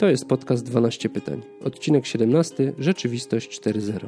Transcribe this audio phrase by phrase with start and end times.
[0.00, 1.42] To jest podcast 12 pytań.
[1.64, 2.72] Odcinek 17.
[2.78, 4.06] Rzeczywistość 4.0.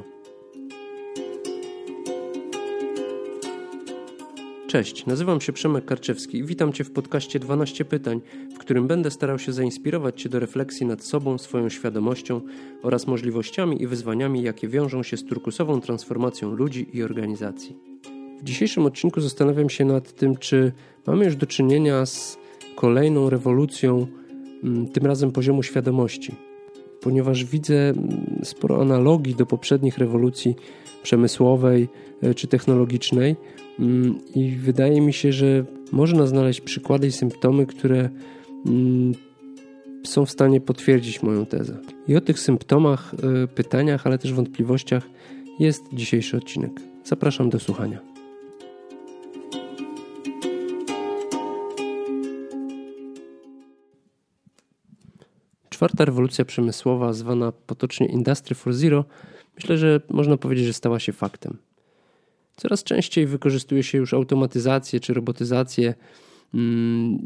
[4.67, 8.21] Cześć, nazywam się Przemek Karczewski i witam Cię w podcaście 12 pytań,
[8.55, 12.41] w którym będę starał się zainspirować Cię do refleksji nad sobą, swoją świadomością
[12.83, 17.77] oraz możliwościami i wyzwaniami, jakie wiążą się z turkusową transformacją ludzi i organizacji.
[18.41, 20.73] W dzisiejszym odcinku zastanawiam się nad tym, czy
[21.07, 22.39] mamy już do czynienia z
[22.77, 24.07] kolejną rewolucją,
[24.93, 26.35] tym razem poziomu świadomości,
[27.01, 30.55] ponieważ widzę mm, sporo analogii do poprzednich rewolucji
[31.03, 31.89] przemysłowej
[32.23, 33.37] e, czy technologicznej
[33.79, 38.09] mm, i wydaje mi się, że można znaleźć przykłady i symptomy, które
[40.07, 41.79] są w stanie potwierdzić moją tezę.
[42.09, 45.09] I o tych symptomach, e, pytaniach, ale też wątpliwościach
[45.59, 46.81] jest dzisiejszy odcinek.
[47.05, 48.12] Zapraszam do słuchania.
[55.83, 59.05] Czwarta rewolucja przemysłowa, zwana potocznie Industry 4.0,
[59.57, 61.57] myślę, że można powiedzieć, że stała się faktem.
[62.57, 65.95] Coraz częściej wykorzystuje się już automatyzację czy robotyzację.
[66.55, 67.19] Mm,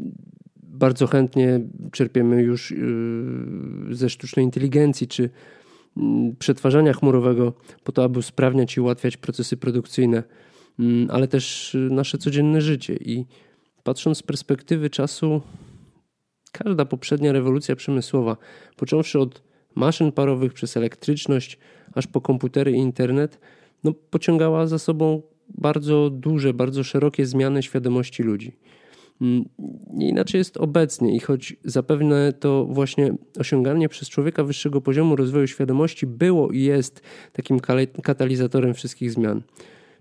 [0.63, 1.59] bardzo chętnie
[1.91, 5.29] czerpiemy już yy, ze sztucznej inteligencji czy
[5.97, 10.23] mm, przetwarzania chmurowego po to, aby usprawniać i ułatwiać procesy produkcyjne,
[10.79, 12.95] mm, ale też nasze codzienne życie.
[12.95, 13.25] I
[13.83, 15.41] patrząc z perspektywy czasu,
[16.51, 18.37] Każda poprzednia rewolucja przemysłowa,
[18.77, 19.43] począwszy od
[19.75, 21.57] maszyn parowych przez elektryczność,
[21.93, 23.39] aż po komputery i internet,
[23.83, 28.57] no, pociągała za sobą bardzo duże, bardzo szerokie zmiany świadomości ludzi.
[29.21, 29.45] Mm,
[29.93, 35.47] nie inaczej jest obecnie i choć zapewne to właśnie osiąganie przez człowieka wyższego poziomu rozwoju
[35.47, 37.01] świadomości było i jest
[37.33, 37.59] takim
[38.03, 39.41] katalizatorem wszystkich zmian.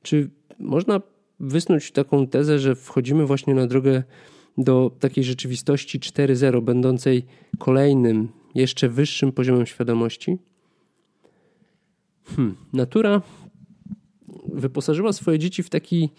[0.02, 1.00] Czy można
[1.40, 4.02] wysnuć taką tezę, że wchodzimy właśnie na drogę
[4.58, 7.26] do takiej rzeczywistości 4.0, będącej
[7.58, 10.38] kolejnym, jeszcze wyższym poziomem świadomości?
[12.24, 12.56] Hmm.
[12.72, 13.22] Natura
[14.48, 16.10] wyposażyła swoje dzieci w taki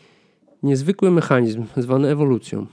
[0.63, 2.67] niezwykły mechanizm zwany ewolucją.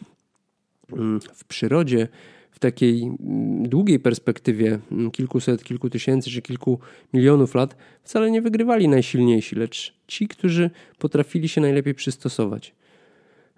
[0.90, 1.20] Hmm.
[1.20, 2.08] W przyrodzie,
[2.50, 6.78] w takiej mm, długiej perspektywie mm, kilkuset, kilku tysięcy czy kilku
[7.12, 12.74] milionów lat, wcale nie wygrywali najsilniejsi, lecz ci, którzy potrafili się najlepiej przystosować.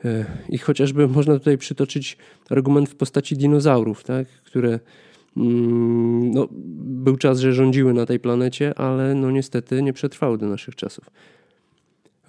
[0.04, 2.16] E, I chociażby można tutaj przytoczyć
[2.50, 4.80] argument w postaci dinozaurów, tak, które
[5.36, 6.48] mm, no,
[6.80, 11.10] był czas, że rządziły na tej planecie, ale no niestety nie przetrwały do naszych czasów.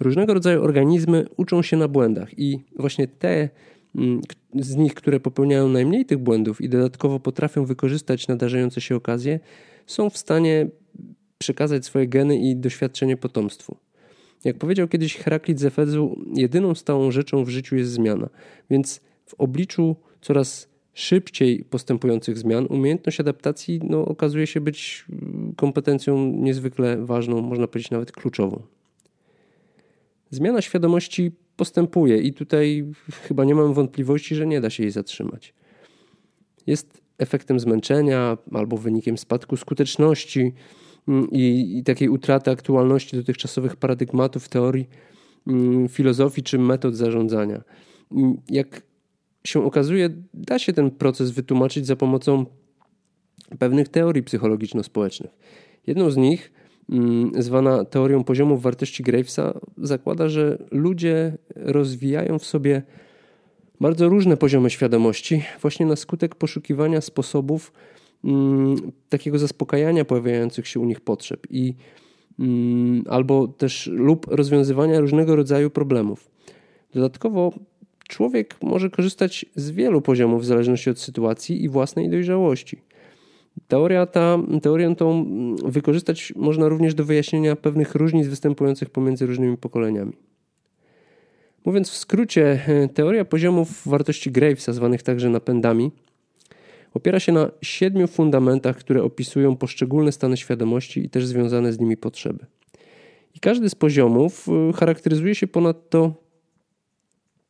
[0.00, 3.48] Różnego rodzaju organizmy uczą się na błędach i właśnie te
[3.96, 4.20] mm,
[4.54, 9.40] z nich, które popełniają najmniej tych błędów i dodatkowo potrafią wykorzystać nadarzające się okazje,
[9.86, 10.68] są w stanie
[11.38, 13.76] przekazać swoje geny i doświadczenie potomstwu.
[14.44, 18.28] Jak powiedział kiedyś Heraklit z Efezu, jedyną stałą rzeczą w życiu jest zmiana.
[18.70, 25.04] Więc w obliczu coraz szybciej postępujących zmian, umiejętność adaptacji no, okazuje się być
[25.56, 28.62] kompetencją niezwykle ważną, można powiedzieć nawet kluczową.
[30.30, 35.54] Zmiana świadomości postępuje i tutaj chyba nie mam wątpliwości, że nie da się jej zatrzymać.
[36.66, 40.52] Jest efektem zmęczenia albo wynikiem spadku skuteczności, Mm,
[41.32, 44.88] i, i takiej utraty aktualności dotychczasowych paradygmatów, teorii,
[45.46, 47.62] mm, filozofii czy metod zarządzania.
[48.12, 48.82] Mm, jak
[49.44, 52.46] się okazuje, da się ten proces wytłumaczyć za pomocą
[53.58, 55.30] pewnych teorii psychologiczno-społecznych.
[55.86, 56.52] Jedną z nich,
[57.38, 62.82] zwana teorią poziomów wartości Gravesa, zakłada, że ludzie rozwijają w sobie
[63.80, 68.07] bardzo różne poziomy świadomości, właśnie na skutek poszukiwania sposobów Mm,
[69.08, 71.74] takiego zaspokajania pojawiających się u nich potrzeb i
[72.38, 76.30] mm, albo też lub rozwiązywania różnego rodzaju problemów.
[76.94, 77.52] Dodatkowo
[78.08, 82.82] człowiek może korzystać z wielu poziomów w zależności od sytuacji i własnej dojrzałości.
[83.68, 89.56] Teoria ta, teorię tą mm, wykorzystać można również do wyjaśnienia pewnych różnic występujących pomiędzy różnymi
[89.56, 90.12] pokoleniami.
[91.64, 92.60] Mówiąc w skrócie,
[92.94, 95.90] teoria poziomów wartości Gravesa, zwanych także napędami,
[96.98, 101.96] Opiera się na siedmiu fundamentach, które opisują poszczególne stany świadomości i też związane z nimi
[101.96, 102.46] potrzeby.
[103.34, 106.14] I każdy z poziomów y, charakteryzuje się ponadto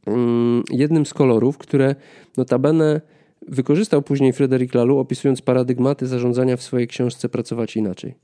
[0.07, 1.95] mm, jednym z kolorów, które
[2.37, 3.01] notabene
[3.49, 8.15] wykorzystał później Frederick Laloux, opisując paradygmaty zarządzania w swojej książce Pracować inaczej.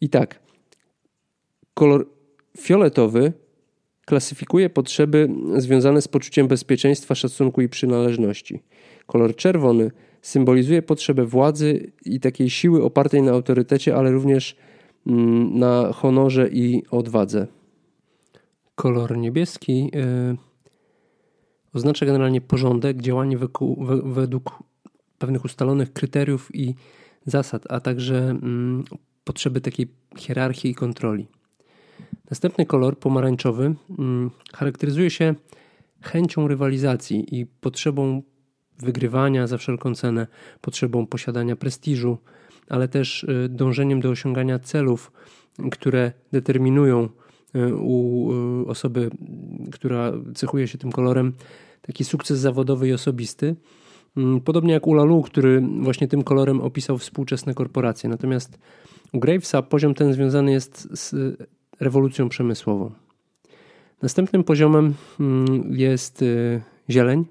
[0.00, 0.40] I tak,
[1.74, 2.08] kolor
[2.58, 3.32] fioletowy
[4.06, 8.62] klasyfikuje potrzeby związane z poczuciem bezpieczeństwa, szacunku i przynależności.
[9.06, 9.90] Kolor czerwony
[10.22, 14.56] symbolizuje potrzebę władzy i takiej siły opartej na autorytecie, ale również
[15.06, 17.46] mm, na honorze i odwadze.
[18.74, 20.36] Kolor niebieski yy,
[21.72, 23.38] oznacza generalnie porządek, działanie
[24.04, 24.58] według
[25.18, 26.74] pewnych ustalonych kryteriów i
[27.26, 28.84] zasad, a także mm,
[29.24, 29.88] potrzeby takiej
[30.18, 31.26] hierarchii i kontroli.
[32.30, 35.34] Następny kolor, pomarańczowy, mm, charakteryzuje się
[36.00, 38.22] chęcią rywalizacji i potrzebą
[38.82, 40.26] wygrywania za wszelką cenę,
[40.60, 42.18] potrzebą posiadania prestiżu,
[42.68, 45.12] ale też y, dążeniem do osiągania celów,
[45.70, 47.08] które determinują
[47.56, 48.30] y, u
[48.62, 49.10] y, osoby,
[49.72, 51.32] która cechuje się tym kolorem,
[51.82, 53.56] taki sukces zawodowy i osobisty.
[54.16, 58.10] Mm, podobnie jak u Lalu, który właśnie tym kolorem opisał współczesne korporacje.
[58.10, 58.58] Natomiast
[59.12, 61.36] u Gravesa poziom ten związany jest z
[61.80, 62.90] rewolucją przemysłową.
[64.02, 66.24] Następnym poziomem mm, jest
[66.90, 67.24] zieleń,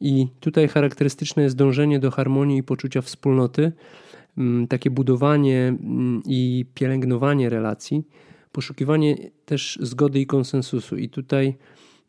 [0.00, 3.72] i tutaj charakterystyczne jest dążenie do harmonii i poczucia wspólnoty,
[4.38, 8.04] mm, takie budowanie mm, i pielęgnowanie relacji,
[8.52, 10.96] poszukiwanie też zgody i konsensusu.
[10.96, 11.56] I tutaj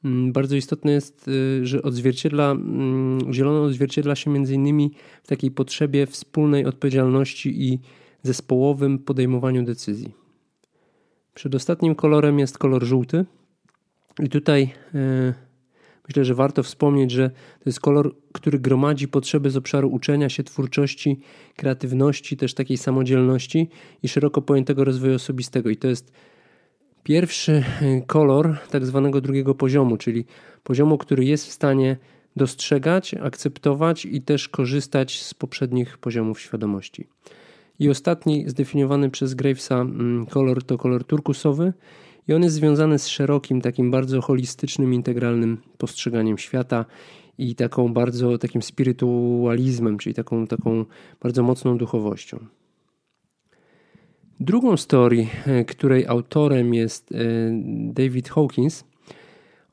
[0.05, 2.55] mm, bardzo istotne jest, y, że odzwierciedla,
[3.31, 4.91] zielono odzwierciedla się między innymi
[5.23, 7.79] w takiej potrzebie wspólnej odpowiedzialności i
[8.23, 10.13] zespołowym podejmowaniu decyzji.
[11.33, 13.25] Przedostatnim kolorem jest kolor żółty.
[14.23, 15.46] I tutaj y,
[16.07, 20.44] Myślę, że warto wspomnieć, że to jest kolor, który gromadzi potrzeby z obszaru uczenia się,
[20.44, 21.19] twórczości,
[21.56, 23.69] kreatywności, też takiej samodzielności
[24.04, 25.69] i szeroko pojętego rozwoju osobistego.
[25.69, 26.12] I to jest
[27.04, 30.25] pierwszy e, kolor tak zwanego drugiego poziomu, czyli
[30.63, 31.98] poziomu, który jest w stanie
[32.36, 37.07] dostrzegać, akceptować i też korzystać z poprzednich poziomów świadomości.
[37.80, 41.74] I ostatni zdefiniowany przez Gravesa mm, kolor to kolor turkusowy
[42.27, 46.85] i on jest związany z szerokim, takim bardzo holistycznym, integralnym postrzeganiem świata
[47.38, 50.85] i taką bardzo takim spirytualizmem, czyli taką, taką
[51.21, 52.39] bardzo mocną duchowością.
[54.39, 57.15] Drugą story, e, której autorem jest e,
[57.94, 58.83] David Hawkins,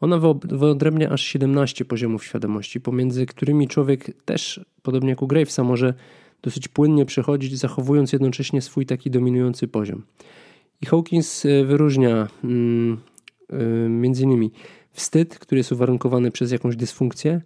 [0.00, 5.94] ona wyodrębnia aż 17 poziomów świadomości, pomiędzy którymi człowiek też, podobnie jak u Gravesa, może
[6.42, 10.02] dosyć płynnie przechodzić, zachowując jednocześnie swój taki dominujący poziom.
[10.84, 12.98] I Hawkins e, wyróżnia mm,
[13.50, 14.50] e, między innymi
[14.92, 17.42] wstyd, który jest uwarunkowany przez jakąś dysfunkcję.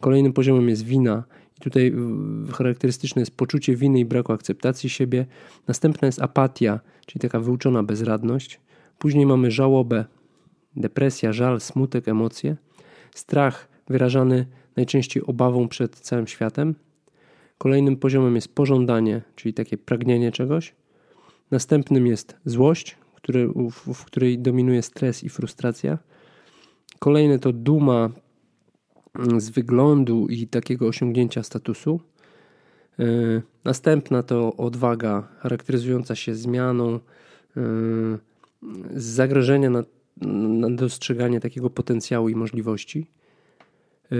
[0.00, 1.24] Kolejnym poziomem jest wina.
[1.58, 1.94] I tutaj
[2.52, 5.26] charakterystyczne jest poczucie winy i braku akceptacji siebie.
[5.68, 8.60] Następna jest apatia, czyli taka wyuczona bezradność.
[8.98, 10.04] Później mamy żałobę,
[10.76, 12.56] depresja, żal, smutek, emocje.
[13.14, 14.46] Strach wyrażany
[14.76, 16.74] najczęściej obawą przed całym światem.
[17.58, 20.79] Kolejnym poziomem jest pożądanie, czyli takie pragnienie czegoś.
[21.50, 25.98] Następnym jest złość, który, w, w której dominuje stres i frustracja.
[26.98, 28.10] Kolejne to duma
[29.38, 32.00] z wyglądu i takiego osiągnięcia statusu.
[32.98, 33.04] E,
[33.64, 37.00] następna to odwaga charakteryzująca się zmianą, e,
[38.96, 39.84] z zagrożenia na,
[40.60, 43.06] na dostrzeganie takiego potencjału i możliwości.
[44.12, 44.16] E,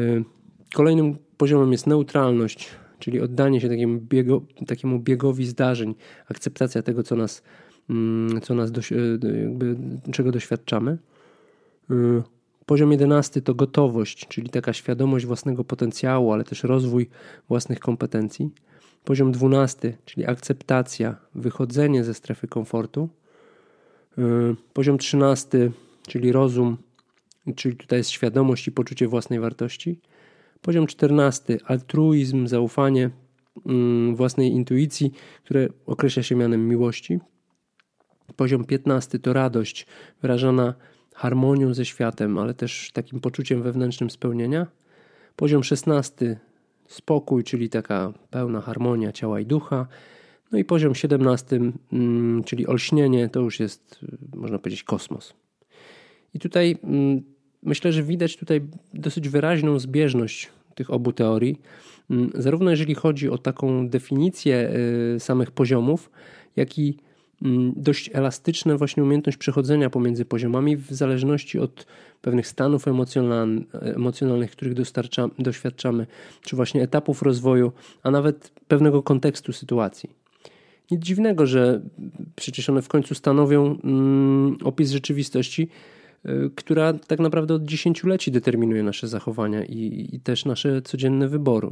[0.74, 5.94] kolejnym poziomem jest neutralność, czyli oddanie się takiemu, biego, takiemu biegowi zdarzeń,
[6.28, 7.42] akceptacja tego, co nas,
[7.90, 8.90] mm, co nas doś,
[9.40, 9.76] jakby,
[10.12, 10.98] czego doświadczamy.
[11.90, 12.22] Y,
[12.66, 17.08] poziom jedenasty to gotowość, czyli taka świadomość własnego potencjału, ale też rozwój
[17.48, 18.50] własnych kompetencji.
[19.04, 23.08] Poziom dwunasty, czyli akceptacja, wychodzenie ze strefy komfortu.
[24.18, 24.22] Y,
[24.72, 25.72] poziom trzynasty,
[26.08, 26.76] czyli rozum,
[27.56, 30.00] czyli tutaj jest świadomość i poczucie własnej wartości.
[30.62, 33.10] Poziom 14 altruizm, zaufanie
[33.66, 35.12] mm, własnej intuicji,
[35.44, 37.18] które określa się mianem miłości.
[38.36, 39.86] Poziom 15 to radość
[40.22, 40.74] wyrażona
[41.14, 44.66] harmonią ze światem, ale też takim poczuciem wewnętrznym spełnienia.
[45.36, 46.40] Poziom 16
[46.86, 49.86] spokój, czyli taka pełna harmonia ciała i ducha.
[50.52, 51.60] No i poziom 17,
[51.92, 54.00] mm, czyli olśnienie, to już jest,
[54.34, 55.34] można powiedzieć, kosmos.
[56.34, 57.22] I tutaj mm,
[57.62, 58.60] myślę, że widać tutaj
[58.94, 61.60] dosyć wyraźną zbieżność tych obu teorii,
[62.10, 64.70] mm, zarówno jeżeli chodzi o taką definicję
[65.16, 66.10] y, samych poziomów,
[66.56, 66.96] jak i
[67.42, 71.86] mm, dość elastyczna właśnie umiejętność przechodzenia pomiędzy poziomami w zależności od
[72.22, 72.84] pewnych stanów
[73.82, 74.74] emocjonalnych, których
[75.38, 76.06] doświadczamy,
[76.42, 80.10] czy właśnie etapów rozwoju, a nawet pewnego kontekstu sytuacji.
[80.90, 81.80] Nic dziwnego, że
[82.36, 85.68] przecież one w końcu stanowią mm, opis rzeczywistości,
[86.54, 91.68] która tak naprawdę od dziesięcioleci determinuje nasze zachowania i, i też nasze codzienne wybory.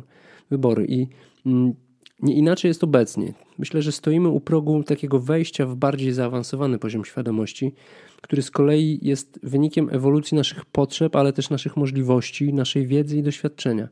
[0.50, 0.86] wybory.
[0.88, 1.06] I
[1.46, 1.74] mm,
[2.22, 3.34] nie inaczej jest obecnie.
[3.58, 7.74] Myślę, że stoimy u progu takiego wejścia w bardziej zaawansowany poziom świadomości,
[8.20, 13.22] który z kolei jest wynikiem ewolucji naszych potrzeb, ale też naszych możliwości, naszej wiedzy i
[13.22, 13.88] doświadczenia.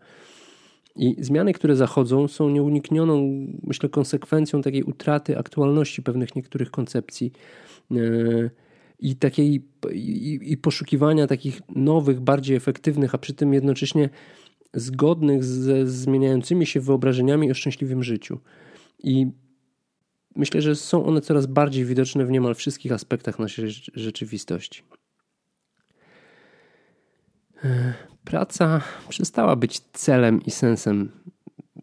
[0.97, 7.33] I zmiany, które zachodzą, są nieuniknioną, myślę, konsekwencją takiej utraty aktualności pewnych niektórych koncepcji.
[7.91, 8.51] Yy,
[8.99, 14.09] i takiej i, i poszukiwania takich nowych, bardziej efektywnych, a przy tym jednocześnie
[14.75, 18.41] zgodnych ze zmieniającymi się wyobrażeniami o szczęśliwym życiu.
[18.99, 19.27] I
[20.37, 24.83] myślę, że są one coraz bardziej widoczne w niemal wszystkich aspektach naszej rzeczywistości.
[27.65, 31.11] E, praca przestała być celem i sensem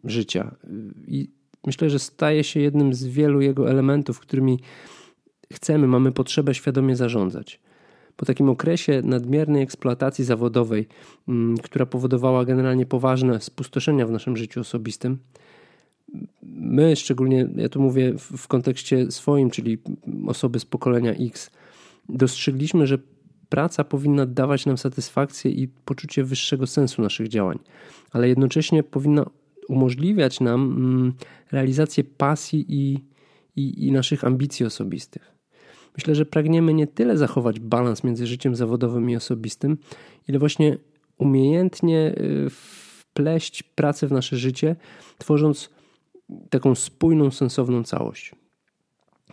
[0.04, 0.56] życia.
[1.06, 1.30] I
[1.66, 4.58] myślę, że staje się jednym z wielu jego elementów, którymi
[5.54, 7.60] chcemy, mamy potrzebę świadomie zarządzać.
[8.16, 10.88] Po takim okresie nadmiernej eksploatacji zawodowej,
[11.28, 15.18] mm, która powodowała generalnie poważne spustoszenia w naszym życiu osobistym,
[16.42, 19.78] my, szczególnie ja tu mówię w kontekście swoim, czyli
[20.26, 21.50] osoby z pokolenia X,
[22.08, 22.98] dostrzegliśmy, że
[23.48, 27.58] praca powinna dawać nam satysfakcję i poczucie wyższego sensu naszych działań,
[28.10, 29.26] ale jednocześnie powinna
[29.68, 31.12] umożliwiać nam mm,
[31.52, 33.04] realizację pasji i,
[33.56, 35.33] i, i naszych ambicji osobistych.
[35.96, 39.78] Myślę, że pragniemy nie tyle zachować balans między życiem zawodowym i osobistym,
[40.28, 40.78] ile właśnie
[41.18, 44.76] umiejętnie y, wpleść pracę w nasze życie,
[45.18, 45.70] tworząc
[46.50, 48.34] taką spójną, sensowną całość.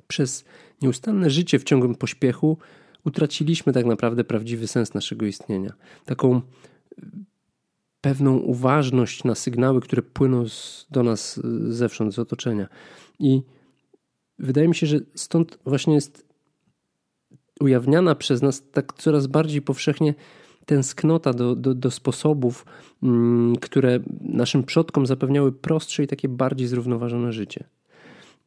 [0.07, 0.45] Przez
[0.81, 2.57] nieustanne życie w ciągłym pośpiechu
[3.05, 5.73] utraciliśmy tak naprawdę prawdziwy sens naszego istnienia.
[6.05, 6.41] Taką y,
[8.01, 12.67] pewną uważność na sygnały, które płyną z, do nas y, zewsząd, z otoczenia.
[13.19, 13.41] I
[14.39, 16.30] wydaje mi się, że stąd właśnie jest
[17.61, 20.13] ujawniana przez nas tak coraz bardziej powszechnie
[20.65, 22.65] tęsknota do, do, do sposobów,
[23.03, 27.63] mm, które naszym przodkom zapewniały prostsze i takie bardziej zrównoważone życie.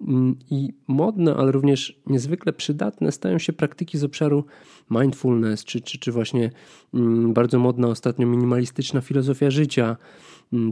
[0.01, 4.45] Mm, I modne, ale również niezwykle przydatne stają się praktyki z obszaru
[4.91, 6.51] mindfulness, czy, czy, czy właśnie
[6.95, 9.97] mm, bardzo modna ostatnio minimalistyczna filozofia życia,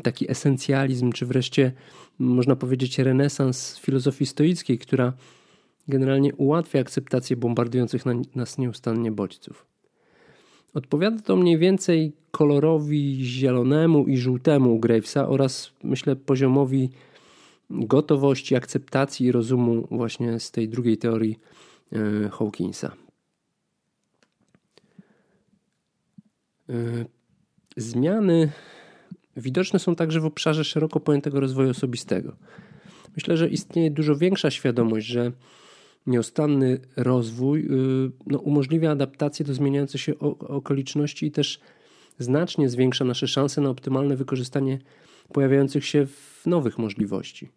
[0.03, 1.73] taki esencjalizm, czy wreszcie
[2.19, 5.13] można powiedzieć renesans filozofii stoickiej, która
[5.89, 8.03] generalnie ułatwia akceptację bombardujących
[8.35, 9.67] nas nieustannie bodźców.
[10.75, 16.91] Odpowiada to mniej więcej kolorowi zielonemu i żółtemu Gravesa oraz myślę poziomowi
[17.71, 21.39] gotowości, akceptacji i rozumu właśnie z tej drugiej teorii
[21.93, 22.93] e, Hawkinsa.
[26.69, 26.75] E,
[27.77, 28.53] zmiany
[29.37, 32.37] widoczne są także w obszarze szeroko pojętego rozwoju osobistego.
[33.17, 35.33] Myślę, że istnieje dużo większa świadomość, że
[36.07, 41.61] nieustanny rozwój y, no, umożliwia adaptację do zmieniających się okoliczności i też
[42.19, 44.79] znacznie zwiększa nasze szanse na optymalne wykorzystanie
[45.33, 46.07] pojawiających się
[46.47, 47.49] nowych możliwości.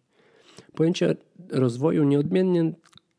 [0.74, 1.16] Pojęcie
[1.50, 2.72] rozwoju nieodmiennie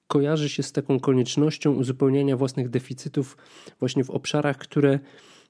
[0.08, 3.38] kojarzy się z taką koniecznością uzupełniania własnych deficytów
[3.80, 5.00] właśnie w obszarach, które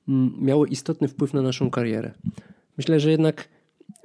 [0.07, 2.11] mm, miały istotny wpływ na naszą karierę.
[2.77, 3.49] Myślę, że jednak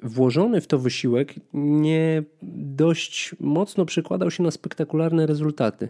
[0.02, 2.22] włożony w to wysiłek nie
[2.52, 5.88] dość mocno przekładał się na spektakularne rezultaty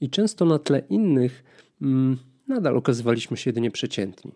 [0.00, 1.44] i często na tle innych
[1.82, 2.18] mm,
[2.48, 4.32] nadal okazywaliśmy się jedynie przeciętni.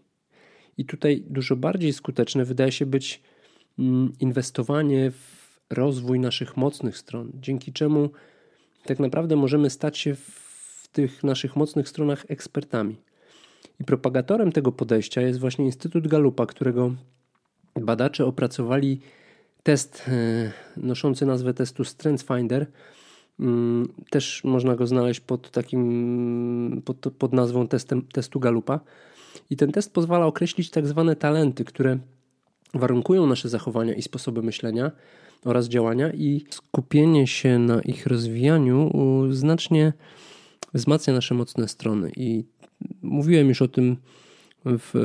[0.78, 3.22] I tutaj dużo bardziej skuteczne wydaje się być
[3.78, 8.10] mm, inwestowanie w rozwój naszych mocnych stron, dzięki czemu
[8.84, 12.96] tak naprawdę możemy stać się w tych naszych mocnych stronach ekspertami.
[13.80, 16.94] I propagatorem tego podejścia jest właśnie Instytut Galupa, którego
[17.80, 19.00] badacze opracowali
[19.62, 22.66] test e, noszący nazwę testu StrengthsFinder.
[23.40, 28.80] Mm, też można go znaleźć pod takim pod, pod nazwą testem, testu Galupa.
[29.50, 31.98] I ten test pozwala określić tak zwane talenty, które
[32.74, 34.90] warunkują nasze zachowania i sposoby myślenia
[35.44, 38.90] oraz działania, i skupienie się na ich rozwijaniu
[39.30, 39.92] znacznie
[40.74, 42.10] wzmacnia nasze mocne strony.
[42.16, 42.44] I
[43.02, 43.96] mówiłem już o tym
[44.64, 44.96] w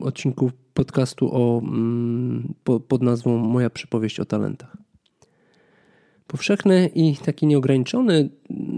[0.00, 2.54] e, odcinku podcastu o, mm,
[2.88, 4.76] pod nazwą Moja przypowieść o talentach.
[6.26, 8.30] Powszechny i taki nieograniczony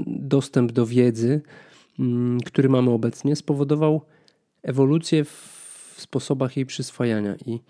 [0.06, 1.42] dostęp do wiedzy,
[1.98, 4.02] mm, który mamy obecnie, spowodował
[4.62, 7.60] ewolucję w sposobach jej przyswajania i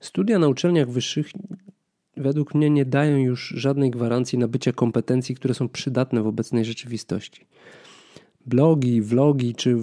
[0.00, 1.30] studia na uczelniach wyższych
[2.16, 7.46] według mnie nie dają już żadnej gwarancji nabycia kompetencji, które są przydatne w obecnej rzeczywistości
[8.46, 9.76] blogi, vlogi czy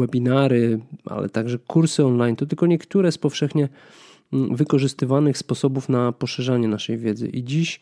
[0.00, 3.68] webinary, ale także kursy online to tylko niektóre z powszechnie
[4.32, 7.28] mm, wykorzystywanych sposobów na poszerzanie naszej wiedzy.
[7.28, 7.80] I dziś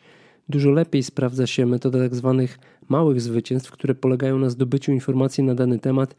[0.49, 5.55] dużo lepiej sprawdza się metoda tak zwanych małych zwycięstw, które polegają na zdobyciu informacji na
[5.55, 6.15] dany temat,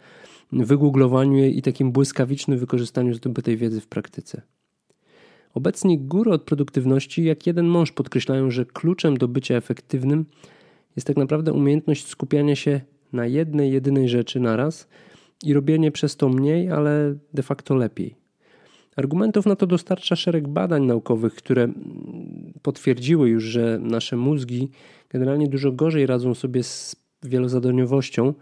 [0.53, 4.43] wygooglowaniu jej i takim błyskawicznym wykorzystaniu zdobytej wiedzy w praktyce.
[5.55, 10.27] Obecni góry od produktywności, jak jeden mąż, podkreślają, że kluczem do bycia efektywnym
[10.97, 12.81] jest tak naprawdę umiejętność skupiania się
[13.15, 14.89] na jednej, jedynej rzeczy naraz
[15.45, 18.15] i robienie przez to mniej, ale de facto lepiej.
[18.97, 21.69] Argumentów na to dostarcza szereg badań naukowych, które
[22.63, 24.71] potwierdziły już, że nasze mózgi
[25.11, 28.35] generalnie dużo gorzej radzą sobie z wielozadaniowością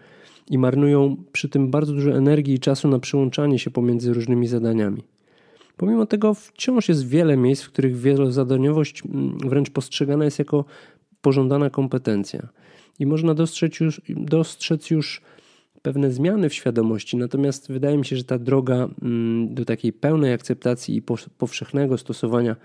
[0.51, 5.03] i marnują przy tym bardzo dużo energii i czasu na przyłączanie się pomiędzy różnymi zadaniami.
[5.77, 10.65] Pomimo tego wciąż jest wiele miejsc, w których wielozadaniowość mm, wręcz postrzegana jest jako
[11.21, 12.49] pożądana kompetencja.
[12.99, 15.23] I można dostrzec już, dostrzec już
[15.83, 20.33] pewne zmiany w świadomości, natomiast wydaje mi się, że ta droga mm, do takiej pełnej
[20.33, 21.03] akceptacji i
[21.39, 22.57] powszechnego stosowania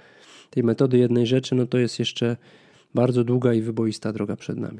[0.50, 2.38] tej metody jednej rzeczy, no to jest jeszcze
[2.96, 4.80] bardzo długa i wyboista droga przed nami.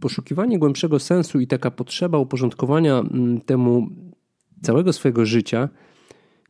[0.00, 3.88] Poszukiwanie głębszego sensu i taka potrzeba uporządkowania mm, temu
[4.62, 5.68] całego swojego życia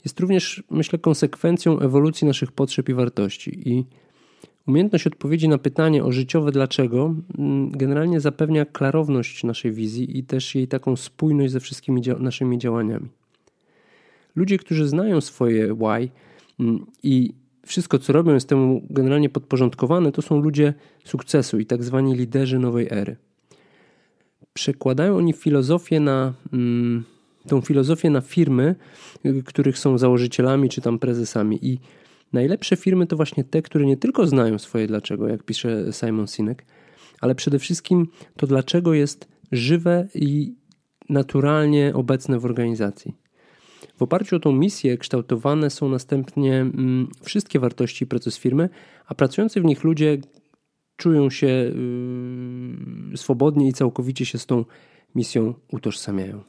[0.05, 3.69] jest również, myślę, konsekwencją ewolucji naszych potrzeb i wartości.
[3.69, 3.85] I
[4.67, 10.55] umiejętność odpowiedzi na pytanie o życiowe dlaczego mm, generalnie zapewnia klarowność naszej wizji i też
[10.55, 13.09] jej taką spójność ze wszystkimi dzia naszymi działaniami.
[14.37, 16.09] Ludzie, którzy znają swoje why
[16.61, 17.35] mm, i
[17.67, 22.59] wszystko, co robią, jest temu generalnie podporządkowane, to są ludzie sukcesu i tak zwani liderzy
[22.59, 23.17] nowej ery.
[24.53, 27.05] Przekładają oni filozofię na mm,
[27.49, 28.75] tą filozofię na firmy,
[29.45, 31.59] których są założycielami czy tam prezesami.
[31.63, 31.79] I
[32.33, 36.65] najlepsze firmy to właśnie te, które nie tylko znają swoje dlaczego, jak pisze Simon Sinek,
[37.21, 40.55] ale przede wszystkim to dlaczego jest żywe i
[41.09, 43.15] naturalnie obecne w organizacji.
[43.97, 48.69] W oparciu o tą misję kształtowane są następnie mm, wszystkie wartości i proces firmy,
[49.07, 50.19] a pracujący w nich ludzie
[50.97, 54.65] czują się yy, swobodnie i całkowicie się z tą
[55.15, 56.43] misją utożsamiają.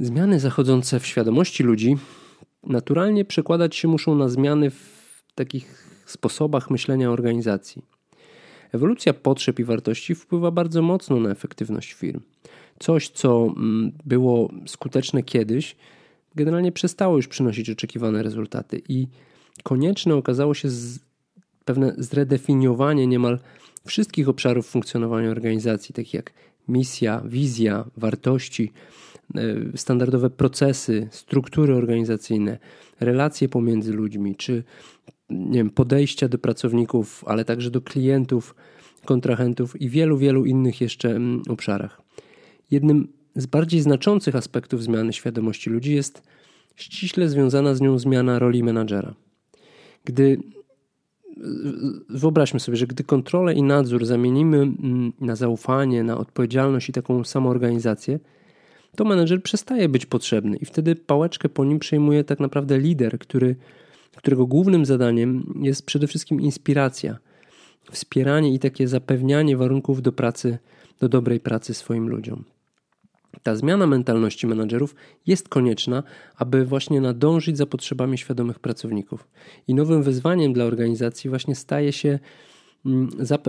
[0.00, 1.96] Zmiany zachodzące w świadomości ludzi
[2.66, 7.82] naturalnie przekładać się muszą na zmiany w takich sposobach myślenia organizacji.
[8.72, 12.20] Ewolucja potrzeb i wartości wpływa bardzo mocno na efektywność firm.
[12.78, 15.76] Coś, co mm, było skuteczne kiedyś,
[16.34, 19.06] generalnie przestało już przynosić oczekiwane rezultaty i
[19.62, 20.68] konieczne okazało się
[21.64, 23.38] pewne zredefiniowanie niemal
[23.86, 26.32] wszystkich obszarów funkcjonowania organizacji, takich jak
[26.68, 28.72] misja, wizja, wartości,
[29.74, 32.58] standardowe procesy, struktury organizacyjne,
[33.00, 34.64] relacje pomiędzy ludźmi, czy
[35.30, 38.54] nie wiem, podejścia do pracowników, ale także do klientów,
[39.04, 42.02] kontrahentów i wielu, wielu innych jeszcze mm, obszarach.
[42.70, 46.22] Jednym z bardziej znaczących aspektów zmiany świadomości ludzi jest
[46.76, 49.14] ściśle związana z nią zmiana roli menadżera.
[50.04, 50.38] Gdy
[52.08, 57.24] wyobraźmy sobie, że gdy kontrolę i nadzór zamienimy mm, na zaufanie, na odpowiedzialność i taką
[57.24, 58.18] samoorganizację,
[58.98, 63.56] to menedżer przestaje być potrzebny i wtedy pałeczkę po nim przejmuje tak naprawdę lider, który,
[64.16, 67.18] którego głównym zadaniem jest przede wszystkim inspiracja,
[67.90, 70.58] wspieranie i takie zapewnianie warunków do pracy,
[71.00, 72.44] do dobrej pracy swoim ludziom.
[73.42, 74.94] Ta zmiana mentalności menadżerów
[75.26, 76.02] jest konieczna,
[76.36, 79.28] aby właśnie nadążyć za potrzebami świadomych pracowników.
[79.68, 82.18] I nowym wyzwaniem dla organizacji właśnie staje się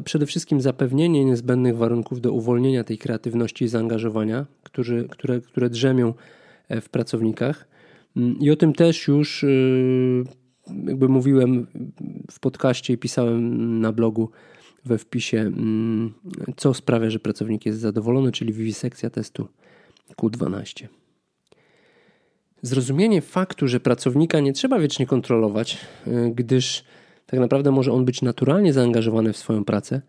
[0.04, 6.14] przede wszystkim zapewnienie niezbędnych warunków do uwolnienia tej kreatywności i zaangażowania, którzy, które, które drzemią
[6.70, 7.68] e, w pracownikach.
[8.18, 10.24] Mm, I o tym też już y,
[10.86, 11.68] jakby mówiłem
[12.32, 14.30] w podcaście i pisałem na blogu
[14.86, 16.14] we wpisie, mm,
[16.58, 19.48] co sprawia, że pracownik jest zadowolony, czyli wiwisekcja testu
[20.18, 20.88] Q12.
[22.62, 26.84] Zrozumienie faktu, że pracownika nie trzeba wiecznie kontrolować, y, gdyż
[27.32, 30.02] tak naprawdę może on być naturalnie zaangażowany w swoją pracę,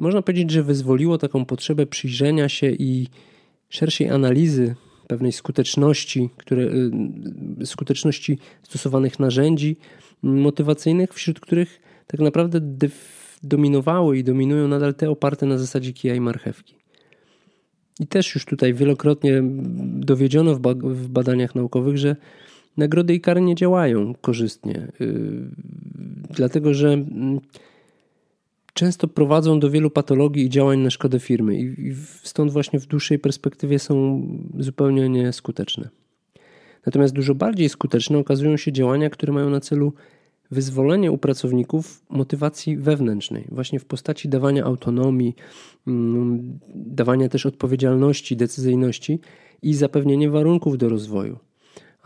[0.00, 3.06] można powiedzieć, że wyzwoliło taką potrzebę przyjrzenia się i
[3.68, 4.74] szerszej analizy
[5.08, 6.62] pewnej skuteczności, które,
[7.62, 9.76] y, skuteczności stosowanych narzędzi
[10.22, 12.60] motywacyjnych, wśród których tak naprawdę
[13.42, 16.74] dominowały i dominują nadal te oparte na zasadzie kija i marchewki.
[18.00, 19.42] I też już tutaj wielokrotnie
[19.82, 22.16] dowiedziono w, ba w badaniach naukowych, że
[22.76, 25.50] nagrody i kary nie działają korzystnie, yy,
[26.30, 27.40] dlatego że mm,
[28.74, 33.18] często prowadzą do wielu patologii i działań na szkodę firmy, i stąd właśnie w dłuższej
[33.18, 34.22] perspektywie są
[34.58, 35.88] zupełnie nieskuteczne.
[36.86, 39.92] Natomiast dużo bardziej skuteczne okazują się działania, które mają na celu
[40.50, 45.34] wyzwolenie u pracowników motywacji wewnętrznej, właśnie w postaci dawania autonomii,
[45.86, 49.20] mm, dawania też odpowiedzialności, decyzyjności
[49.62, 51.38] i zapewnienie warunków do rozwoju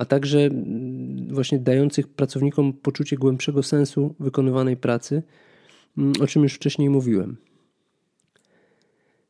[0.00, 5.22] a także mm, właśnie dających pracownikom poczucie głębszego sensu wykonywanej pracy,
[5.98, 7.36] mm, o czym już wcześniej mówiłem.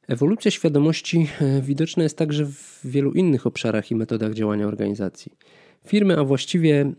[0.09, 5.33] Ewolucja świadomości e, widoczna jest także w wielu innych obszarach i metodach działania organizacji.
[5.87, 6.95] Firmy, a właściwie mm,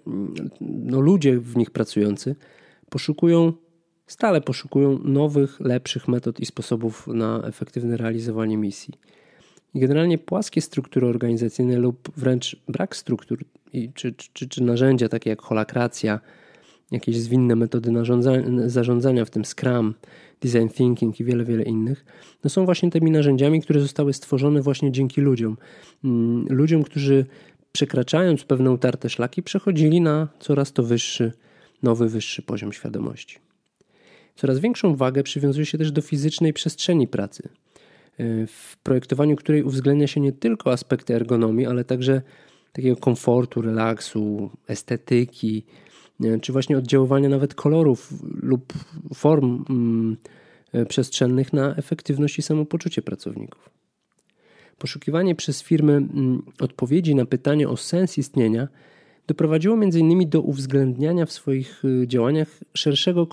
[0.61, 2.35] no, ludzie w nich pracujący,
[2.89, 3.53] poszukują,
[4.07, 8.93] stale poszukują nowych, lepszych metod i sposobów na efektywne realizowanie misji.
[9.75, 13.39] Generalnie płaskie struktury organizacyjne lub wręcz brak struktur
[13.93, 16.19] czy, czy, czy narzędzia takie jak holakracja,
[16.91, 17.91] jakieś zwinne metody
[18.65, 19.93] zarządzania, w tym Scrum,
[20.41, 22.05] Design Thinking i wiele, wiele innych,
[22.43, 25.57] no są właśnie tymi narzędziami, które zostały stworzone właśnie dzięki ludziom.
[26.03, 27.25] Mm, ludziom, którzy
[27.71, 31.31] przekraczając pewne utarte szlaki, przechodzili na coraz to wyższy,
[31.83, 33.37] nowy, wyższy poziom świadomości.
[34.35, 37.49] Coraz większą wagę przywiązuje się też do fizycznej przestrzeni pracy,
[38.47, 42.21] w projektowaniu której uwzględnia się nie tylko aspekty ergonomii, ale także
[42.73, 45.63] takiego komfortu, relaksu, estetyki,
[46.41, 48.73] czy właśnie oddziaływania nawet kolorów lub
[49.13, 50.17] form mm,
[50.73, 53.69] e, przestrzennych na efektywność i samopoczucie pracowników.
[54.77, 58.67] Poszukiwanie przez firmy mm, odpowiedzi na pytanie o sens istnienia
[59.27, 60.29] doprowadziło m.in.
[60.29, 63.27] do uwzględniania w swoich y, działaniach szerszego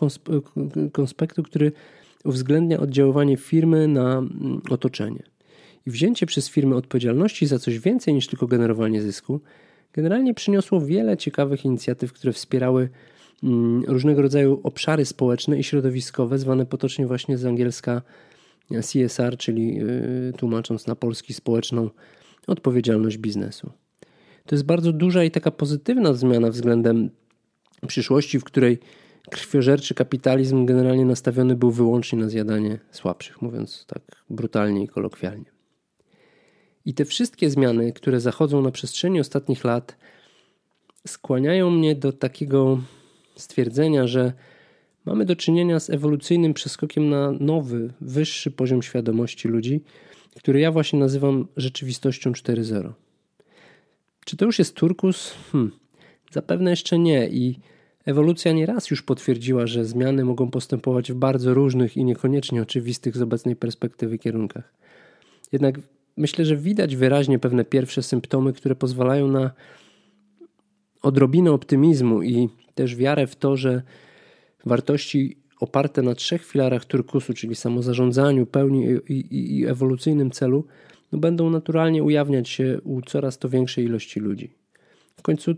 [0.92, 1.72] konspektu, który
[2.28, 5.22] uwzględnia oddziaływanie firmy na mm, otoczenie.
[5.86, 9.40] I wzięcie przez firmę odpowiedzialności za coś więcej niż tylko generowanie zysku
[9.92, 12.88] generalnie przyniosło wiele ciekawych inicjatyw, które wspierały
[13.42, 18.02] mm, różnego rodzaju obszary społeczne i środowiskowe, zwane potocznie właśnie z angielska
[18.82, 21.90] CSR, czyli y, tłumacząc na polski społeczną
[22.46, 23.70] odpowiedzialność biznesu.
[24.46, 27.10] To jest bardzo duża i taka pozytywna zmiana względem
[27.86, 28.78] przyszłości, w której
[29.28, 35.44] krwiożerczy kapitalizm generalnie nastawiony był wyłącznie na zjadanie słabszych, mówiąc tak brutalnie i kolokwialnie.
[36.84, 39.96] I te wszystkie zmiany, które zachodzą na przestrzeni ostatnich lat,
[41.06, 42.80] skłaniają mnie do takiego
[43.36, 44.32] stwierdzenia, że
[45.04, 49.80] mamy do czynienia z ewolucyjnym przeskokiem na nowy, wyższy poziom świadomości ludzi,
[50.36, 52.92] który ja właśnie nazywam rzeczywistością 4.0.
[54.24, 55.34] Czy to już jest turkus?
[55.52, 55.72] Hmm,
[56.30, 57.58] zapewne jeszcze nie i
[58.08, 63.22] ewolucja nieraz już potwierdziła, że zmiany mogą postępować w bardzo różnych i niekoniecznie oczywistych z
[63.22, 64.74] obecnej perspektywy kierunkach.
[65.52, 65.80] Jednak
[66.16, 69.50] myślę, że widać wyraźnie pewne pierwsze symptomy, które pozwalają na
[71.02, 73.82] odrobinę optymizmu i też wiarę w to, że
[74.64, 80.64] wartości oparte na trzech filarach turkusu, czyli samozarządzaniu, pełni i, i, i ewolucyjnym celu,
[81.12, 84.50] no będą naturalnie ujawniać się u coraz to większej ilości ludzi.
[85.16, 85.54] W końcu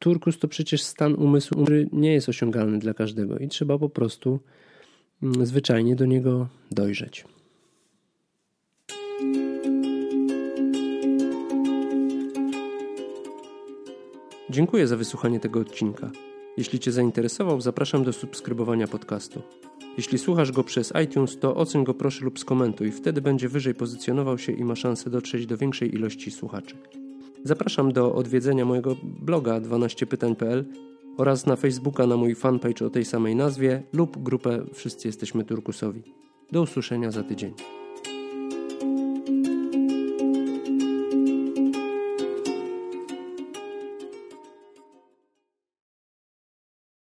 [0.00, 4.40] turkus to przecież stan umysłu, który nie jest osiągalny dla każdego i trzeba po prostu
[5.22, 7.24] mm, zwyczajnie do niego dojrzeć.
[14.50, 16.10] Dziękuję za wysłuchanie tego odcinka.
[16.56, 19.42] Jeśli Cię zainteresował, zapraszam do subskrybowania podcastu.
[19.96, 24.38] Jeśli słuchasz go przez iTunes, to oceń go proszę lub skomentuj, wtedy będzie wyżej pozycjonował
[24.38, 26.76] się i ma szansę dotrzeć do większej ilości słuchaczy.
[27.44, 30.64] Zapraszam do odwiedzenia mojego bloga 12pytań.pl
[31.18, 36.02] oraz na Facebooka na mój fanpage o tej samej nazwie lub grupę Wszyscy Jesteśmy Turkusowi.
[36.52, 37.54] Do usłyszenia za tydzień.